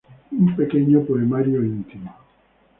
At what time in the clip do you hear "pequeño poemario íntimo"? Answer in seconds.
0.59-2.11